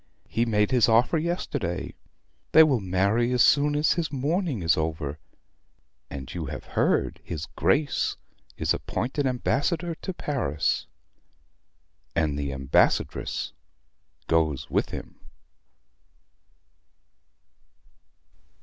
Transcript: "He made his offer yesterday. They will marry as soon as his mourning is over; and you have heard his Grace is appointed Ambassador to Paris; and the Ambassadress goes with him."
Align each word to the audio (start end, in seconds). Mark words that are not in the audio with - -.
"He 0.27 0.45
made 0.47 0.71
his 0.71 0.89
offer 0.89 1.19
yesterday. 1.19 1.93
They 2.53 2.63
will 2.63 2.79
marry 2.79 3.31
as 3.33 3.43
soon 3.43 3.75
as 3.75 3.93
his 3.93 4.11
mourning 4.11 4.63
is 4.63 4.75
over; 4.75 5.19
and 6.09 6.33
you 6.33 6.47
have 6.47 6.63
heard 6.73 7.21
his 7.23 7.45
Grace 7.45 8.17
is 8.57 8.73
appointed 8.73 9.27
Ambassador 9.27 9.93
to 9.93 10.11
Paris; 10.11 10.87
and 12.15 12.35
the 12.35 12.51
Ambassadress 12.51 13.53
goes 14.25 14.71
with 14.71 14.89
him." 14.89 15.19